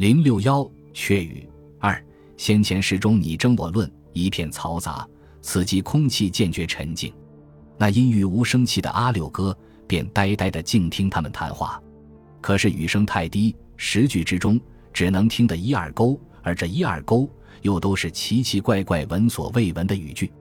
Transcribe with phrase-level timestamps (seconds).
[0.00, 1.46] 零六幺雀语
[1.78, 2.02] 二，
[2.38, 5.06] 先前诗中你争我论，一片嘈杂，
[5.42, 7.12] 此即空气渐觉沉静。
[7.76, 9.54] 那阴郁无声气的阿六哥
[9.86, 11.78] 便呆呆地静听他们谈话。
[12.40, 14.58] 可是雨声太低，十句之中
[14.90, 17.28] 只能听得一二勾，而这一二勾
[17.60, 20.32] 又都是奇奇怪怪、闻所未闻的语句。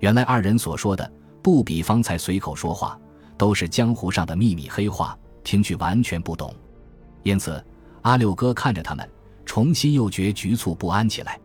[0.00, 1.10] 原来二人所说的
[1.42, 3.00] 不比方才随口说话，
[3.38, 6.54] 都是江湖上的秘密黑话，听去完全不懂。
[7.22, 7.64] 因此。
[8.08, 9.06] 阿六哥看着他们，
[9.44, 11.38] 重新又觉局促不安起来。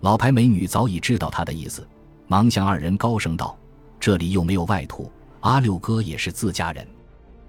[0.00, 1.86] 老牌美女早已知道他的意思，
[2.26, 3.56] 忙向二人高声道
[4.00, 6.84] ：“这里又没有外徒，阿六哥也是自家人，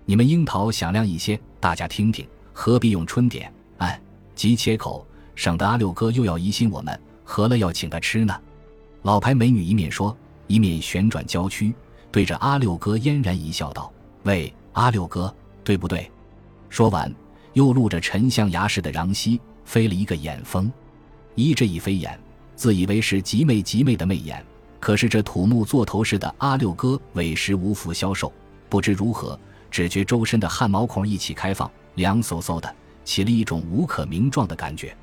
[0.05, 3.51] 你们樱桃响亮一些，大家听听，何必用春点？
[3.79, 3.99] 哎，
[4.35, 5.03] 急切口，
[5.33, 8.39] 省得阿六哥又要疑心我们，何了要请他吃呢？”
[9.01, 10.15] 老牌美女一面说，
[10.45, 11.73] 一面旋转娇躯，
[12.11, 16.11] 对着阿六哥嫣然一笑，道：“喂，阿六哥，对不对？”
[16.69, 17.11] 说完。
[17.53, 20.71] 又露着沉象牙似的瓤兮，飞了一个眼风。
[21.35, 22.19] 依这一飞眼，
[22.55, 24.43] 自以为是极媚极媚的媚眼。
[24.79, 28.31] 可是这土木做头似的阿六哥委实无福消受，
[28.67, 29.39] 不知如何，
[29.69, 34.95] 只觉周身的汗毛孔一起开放，凉飕飕的，起了一种无可名状的感觉。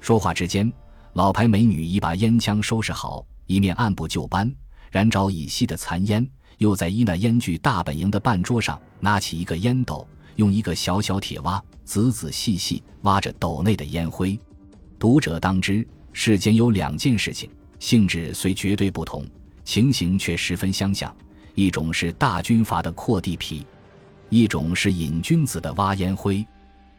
[0.00, 0.72] 说话之间，
[1.14, 4.50] 老牌美女已把烟枪收拾好，一面按部就班
[4.90, 6.26] 燃着已熄的残烟，
[6.58, 10.06] 又在依那烟具大本营的半桌上拿起一个烟斗。
[10.36, 14.38] 用一个小小铁挖，仔仔细细挖着斗内的烟灰。
[14.98, 19.24] 读者当知，世间有两件事情，性质虽绝对不同，
[19.64, 21.14] 情形却十分相像。
[21.54, 23.64] 一种是大军阀的扩地皮，
[24.28, 26.44] 一种是瘾君子的挖烟灰。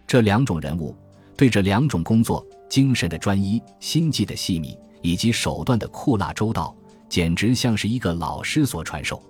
[0.08, 0.96] 这两种人物，
[1.36, 6.74] 对这两种工作，精神的专一、心计的细密，以及手段的酷辣周到，
[7.10, 9.22] 简直像是一个老师所传授。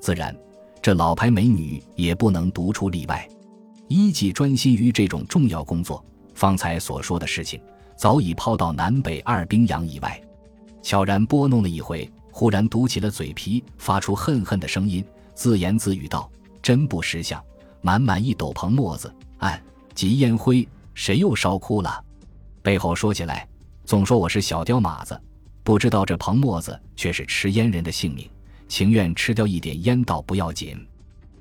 [0.00, 0.34] 自然，
[0.80, 3.28] 这老牌美女也不能独出例外。
[3.88, 6.04] 一既专心于这种重要工作，
[6.34, 7.60] 方才所说的事情
[7.96, 10.20] 早已抛到南北二冰洋以外。
[10.82, 16.30] 悄然拨弄了一回，忽然嘟起了嘴皮，发出恨恨的声音，自言自语道
[16.62, 17.42] ：“真不识相！
[17.80, 19.62] 满满一斗篷沫子，哎，
[19.94, 22.04] 及烟灰，谁又烧枯了？
[22.62, 23.46] 背后说起来，
[23.84, 25.18] 总说我是小刁马子，
[25.62, 28.28] 不知道这棚沫子却是吃烟人的性命，
[28.68, 30.76] 情愿吃掉一点烟倒不要紧。”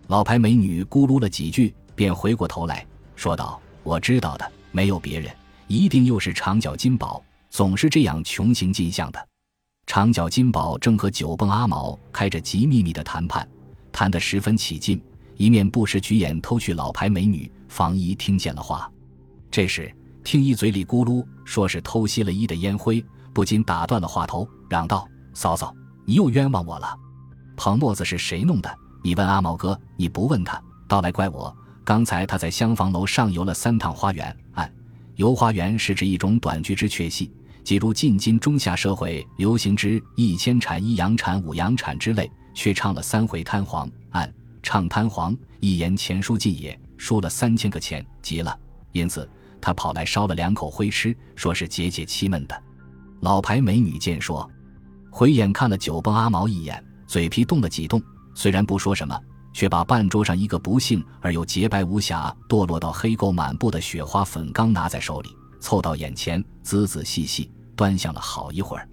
[0.08, 1.74] 老牌美女咕噜了几句。
[1.96, 5.34] 便回过头来说道：“我知道的，没有别人，
[5.68, 9.28] 一定又是长脚金宝，总是这样穷行尽相的。”
[9.86, 13.48] 长脚金宝正和九蹦阿毛开着极秘密的谈判，
[13.92, 15.02] 谈得十分起劲，
[15.36, 18.90] 一面不时举眼偷去老牌美女房一听见了话。
[19.52, 19.94] 这时
[20.24, 26.98] 听一嘴里咕噜说是偷吸了一的烟灰，不禁打断了话头，嚷道：“嫂嫂，你又冤枉我了！
[27.56, 28.78] 彭沫子是谁弄的？
[29.04, 34.36] 你问阿毛哥，你不问他，倒来怪我。”刚才他在厢房楼上游了三趟花园。
[34.54, 34.72] 按
[35.16, 37.32] 游花园是指一种短句之确戏，
[37.64, 43.90] 即如近今中下社会流行之一千产、一阳产、五阳产之类，却唱了三回贪黄。
[44.12, 48.58] 按唱贪黄，一言钱书尽也，输了三千个钱，急了，
[48.92, 49.30] 因此
[49.62, 52.64] 他跑来烧了两口灰吃，说是解解气闷的。
[53.20, 54.50] 老牌美女见说，
[55.10, 58.02] 回眼看了九蹦阿毛一眼，嘴皮动了几动，
[58.34, 59.20] 虽然不说什么。
[59.54, 68.90] 却把半桌上一个不幸而又洁白无瑕、堕落到黑垢满布的雪花粉缸拿在手里，凑到眼前，仔仔细细端详了好一会儿。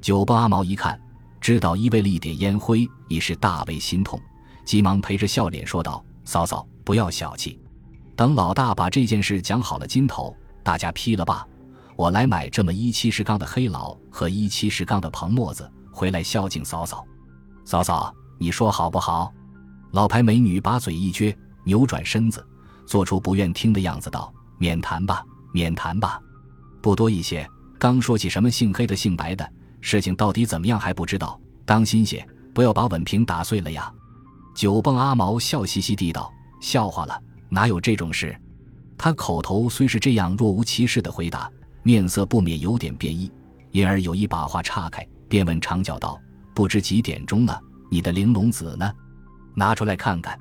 [0.00, 0.98] 九八阿毛一看，
[1.40, 4.20] 知道依偎了一点烟灰，已是大为心痛，
[4.64, 7.58] 急忙陪着笑脸说道：“嫂嫂，不要小气，
[8.14, 11.46] 等老大把这件事讲好了金头，大家批了吧，
[11.96, 17.04] 我来买这么一七十缸的黑老和一七十缸的彭沫子回来孝敬嫂嫂。
[17.64, 19.32] 嫂嫂，你说好不好？”
[19.96, 21.34] 老牌美女把嘴一撅，
[21.64, 22.46] 扭转身子，
[22.84, 24.30] 做出不愿听的样子，道
[24.60, 25.24] ：“免谈吧，
[25.54, 26.20] 免谈吧，
[26.82, 27.48] 不多一些。
[27.78, 33.90] 刚说起什么姓黑的、姓白的，事情到底怎么样还不知道，当心些，不要把稳瓶打碎了呀。”
[34.54, 36.30] 九蹦阿毛笑嘻嘻地道
[36.60, 37.18] ：“笑话了，
[37.48, 38.38] 哪有这种事？”
[38.98, 41.50] 他口头虽是这样若无其事的回答，
[41.82, 43.32] 面色不免有点变异，
[43.70, 46.20] 因而有意把话岔开，便问长脚道
[46.54, 47.58] ：“不知几点钟了？
[47.90, 48.92] 你的玲珑子呢？”
[49.58, 50.38] 拿出来看看，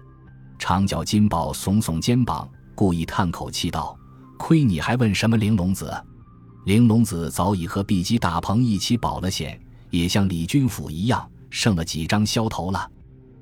[0.60, 3.98] 长脚金宝耸耸肩膀，故意叹口气道
[4.38, 5.92] ：“亏你还问什么玲珑子？
[6.66, 9.58] 玲珑子早已和碧鸡大鹏一起保了险，
[9.90, 12.92] 也像李军府一样，剩了几张消头了。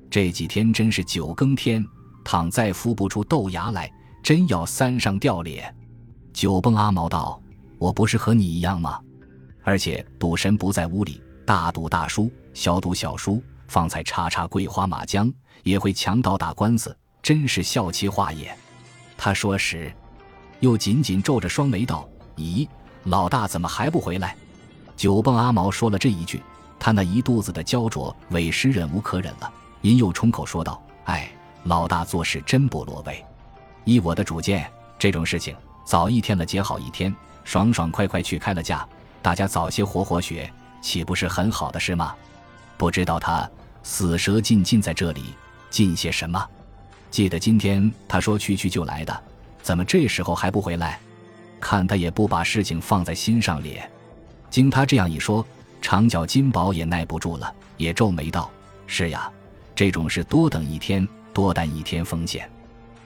[0.08, 1.84] 这几天真是九更天，
[2.22, 3.90] 倘再孵不出豆芽来，
[4.22, 5.74] 真要三上吊脸。”
[6.32, 7.42] 九蹦阿毛道
[7.78, 9.00] ：“我不是和你一样吗？
[9.64, 15.32] 而且赌神不在屋里，大赌大输，小赌小输，方才叉叉桂花马将。”
[15.64, 18.54] 也会强盗打官司，真是笑其话也。
[19.16, 19.90] 他说时，
[20.60, 22.06] 又紧紧皱着双眉道
[22.36, 22.68] ：“咦，
[23.04, 24.36] 老大怎么还不回来？”
[24.94, 26.42] 九蹦阿毛说了这一句，
[26.78, 29.50] 他那一肚子的焦灼，委实忍无可忍了，
[29.80, 31.30] 因又冲口说道：“哎，
[31.62, 33.24] 老大做事真不落位。
[33.84, 35.56] 依我的主见，这种事情
[35.86, 38.86] 早一天了结好一天，爽爽快快去开了价，
[39.22, 40.52] 大家早些活活血，
[40.82, 42.14] 岂不是很好的事吗？
[42.76, 43.48] 不知道他
[43.82, 45.34] 死蛇进进在这里，
[45.70, 46.44] 进些什么？
[47.10, 49.22] 记得今天他说去去就来的，
[49.62, 50.98] 怎么这时候还不回来？
[51.60, 53.88] 看他也不把事情放在心上咧。”
[54.50, 55.44] 经他这样一说，
[55.80, 58.50] 长脚金宝也耐不住了，也皱眉道
[58.86, 59.30] ：“是呀，
[59.74, 62.48] 这种事多等一天，多担一天风险。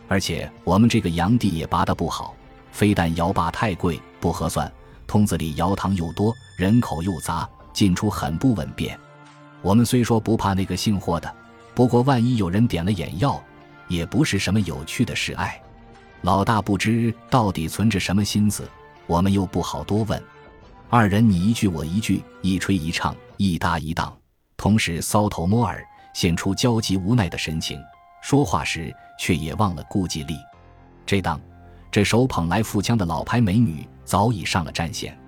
[0.09, 2.35] 而且我们这个洋地也拔得不好，
[2.73, 4.71] 非但窑坝太贵不合算，
[5.07, 8.99] 通子里窑塘又多，人口又杂，进出很不稳便。
[9.63, 11.35] 我们虽说不怕那个姓霍的，
[11.75, 13.43] 不过万一有人点了眼药，
[13.89, 15.33] 也不是什么有趣的事。
[15.35, 15.61] 哎，
[16.23, 18.69] 老大不知到底存着什么心思，
[19.07, 20.23] 我们又不好多问。”
[20.91, 24.17] 二人你一句我一句，一吹一唱，一搭一档，
[24.57, 25.85] 同时搔头摸耳，
[26.15, 27.79] 显出焦急无奈的神情。
[28.23, 30.35] 说话时却也忘了顾忌力。
[31.05, 31.39] 这当，
[31.91, 35.19] 这手捧来腹枪的老牌美女早已上了战线。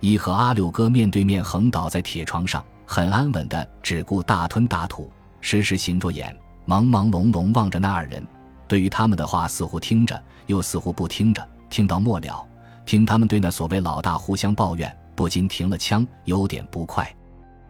[0.00, 5.12] 一和阿六哥面对面横倒在铁床上，很安稳的只顾大吞大吐，
[5.42, 6.34] 时时行着眼，
[6.66, 8.26] 朦朦胧胧望着那二人。
[8.66, 11.46] 对于他们的话，似乎听着，又似乎不听着。
[11.68, 12.48] 听到末了。
[12.86, 17.14] 听他们对那所谓老大互相抱怨，不禁停了枪，有点不快。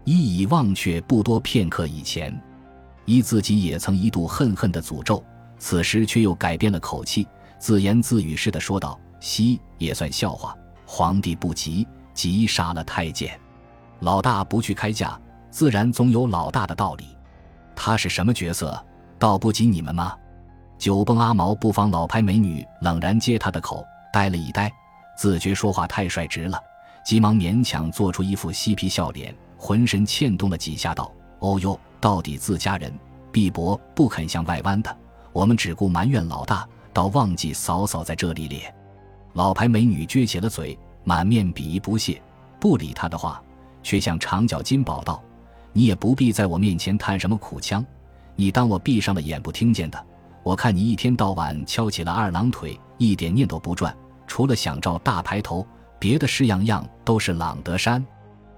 [0.04, 2.40] 一以忘却不多片刻以前，
[3.04, 5.22] 一自己也曾一度恨恨的诅咒，
[5.58, 7.26] 此时却又改变了口气，
[7.58, 10.56] 自言自语似的说道：“西也算笑话，
[10.86, 13.36] 皇帝不急，急杀了太监。
[14.00, 15.18] 老大不去开价，
[15.50, 17.16] 自然总有老大的道理。
[17.74, 18.84] 他是什么角色，
[19.18, 20.16] 倒不及你们吗？”
[20.78, 24.70] 酒蹦阿毛不妨老牌美女冷然接他的口，呆了一呆。
[25.16, 26.56] 自觉说话太率直了，
[27.04, 32.96] 急忙勉强做出一副嬉皮笑脸，浑身欠动了几下，道：“哦哟，到底自家人，
[33.32, 34.96] 碧伯不肯向外弯的，
[35.32, 38.72] 我们只顾埋怨老大，倒忘记嫂嫂在这里咧。”
[39.34, 42.22] 老牌美女撅起了嘴，满面鄙夷不屑，
[42.60, 43.42] 不理他的话，
[43.88, 45.18] 却向长脚金宝道
[45.72, 47.82] ：“你也不必在我面前叹什么苦腔，
[48.36, 50.06] 你当我闭上了眼不听见的？
[50.42, 53.96] 我看你一天到晚翘起了二郎腿，一点念头不转。”
[54.28, 55.66] 除了想照大排头，
[55.98, 58.04] 别的事样样都是朗德山。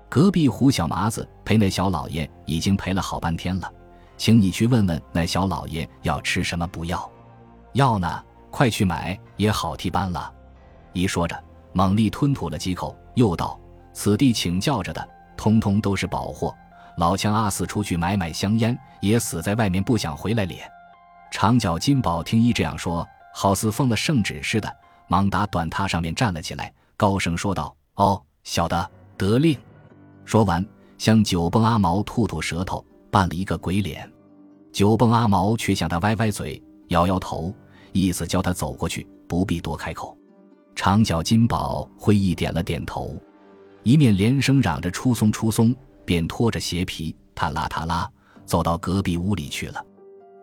[0.09, 3.73] 隔壁胡小麻子陪那小老爷已经陪了好半天了，
[4.17, 7.09] 请你去问问那小老爷要吃什么，不要？
[7.75, 10.29] 要呢，快去买也好替班了。
[10.93, 11.41] 一说着，
[11.73, 13.57] 猛力吞吐了几口，又道
[13.95, 15.09] ：“此地请教着的，
[15.41, 16.55] 通通都是宝货。
[16.99, 20.71] 老枪阿四出去买买香烟，也死在外面，不想回来咧。”
[21.33, 24.71] 长脚金宝听一这样说，好似奉了圣旨似的。
[25.09, 29.59] 忙打短榻上面站了起来，高声说道：“哦，小的得令。”
[30.27, 30.63] 说完，
[30.99, 34.09] 向九蹦阿毛吐吐舌头，扮了一个鬼脸。
[34.75, 37.55] 九蹦阿毛却向他歪歪嘴，摇摇头，
[37.93, 40.15] 意思叫他走过去，不必多开口。
[40.77, 43.17] 长脚金宝会意点了点头，
[43.83, 45.75] 一面连声嚷着“出松出松”，
[46.05, 48.09] 便拖着鞋皮，他拉他拉，
[48.45, 49.85] 走到隔壁屋里去了。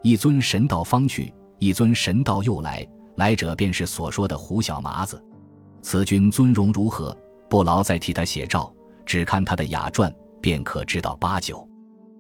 [0.02, 2.88] 一尊神道方去，一尊神道又来。
[3.16, 5.20] 来者便是所说的胡小麻子，
[5.82, 7.18] 此君尊容如何？
[7.50, 8.72] 不劳再替他写照，
[9.06, 11.68] 只看他的雅传便可知道八九。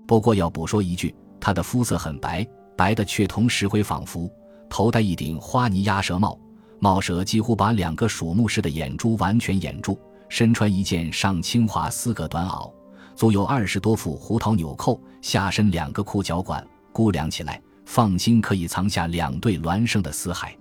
[0.07, 4.27] 不过要补说一句，他的肤色很白，白的却同石灰仿佛。
[4.69, 6.39] 头戴一顶花泥鸭舌帽，
[6.79, 9.99] 帽舌几乎把两个鼠目似的眼珠完全掩住。
[10.29, 12.71] 身穿一件上青花丝格短袄，
[13.15, 20.55] 足有二十多副胡桃纽扣，下身两个裤脚管，估量起来，放心可以藏下两对孪生的丝海。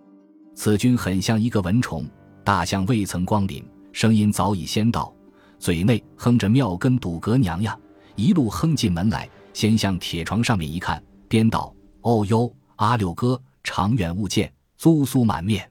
[0.55, 2.07] 此君很像一个蚊虫，
[2.45, 5.13] 大象未曾光临，声音早已先到，
[5.59, 7.79] 嘴内哼着妙根赌格娘呀，
[8.15, 15.71] 一路哼进门来，先向铁床上面一看，边道：“哦哟，阿六哥，长远勿见，酥酥满面。”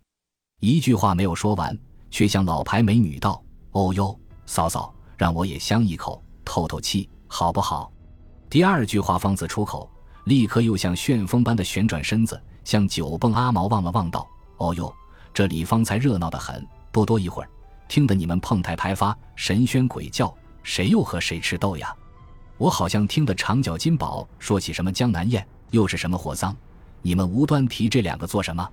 [0.60, 1.78] 一句话没有说完，
[2.10, 3.42] 却向老牌美女道
[3.76, 7.92] ：“哦哟，嫂嫂，让我也香一口，透透气，好不好？”
[8.50, 9.92] 第二句话方子出口，
[10.24, 14.26] 立刻又像旋风般的旋转身子，向九蹦阿毛望了望，道。
[14.60, 14.96] 哦哟，
[15.34, 17.50] 这里方才热闹的很，不多一会儿，
[17.90, 21.94] 听得你们碰台拍发，神喧鬼叫，谁又和谁吃豆呀？
[22.58, 26.56] 我好像听得长脚金宝说起什么江南宴，又是什么火丧，
[27.02, 28.66] 你们无端提这两个做什么？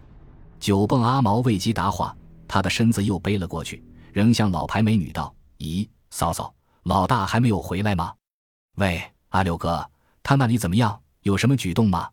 [0.60, 2.16] 九蹦阿毛未及答话，
[2.46, 3.82] 他的身子又背了过去，
[4.12, 8.12] 仍向老牌美女道：“咦，嫂嫂，老大还没有回来吗？
[8.76, 9.84] 喂，阿六哥，
[10.22, 11.00] 他那里怎么样？
[11.22, 12.08] 有什么举动吗？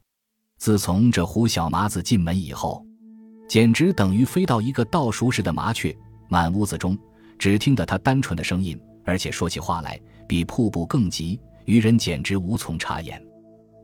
[0.57, 2.85] 自从这胡小麻子进门以后。”
[3.49, 5.95] 简直等于飞到一个倒熟似的麻雀。
[6.27, 6.95] 满屋子中，
[7.39, 13.19] 只听得他单纯的声音，而且说起话来比瀑布更急，愚人简直无从插言。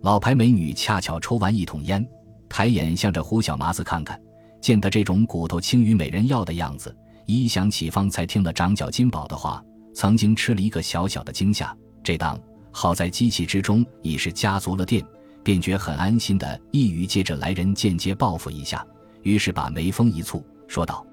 [0.04, 2.08] 老牌美女恰巧抽完一桶烟，
[2.48, 4.22] 抬眼向着胡小麻子看看，
[4.62, 6.96] 见他这种骨头轻于美人要的样子，
[7.26, 9.64] 一想起方才听了长脚金宝的话，
[9.94, 11.76] 曾经吃了一个小小的惊吓。
[12.04, 12.40] 这当
[12.72, 15.04] 好在机器之中已是加足了电，
[15.44, 18.86] 便觉很安心的，一语接着来人间接报复一下，
[19.24, 21.06] 于是把眉峰一蹙，说道：“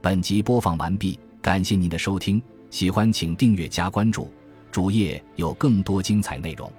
[0.00, 2.40] 本集播放完毕，感谢您的收听，
[2.70, 4.30] 喜欢请订阅加关注。”
[4.70, 6.70] 主页有更多精彩内容。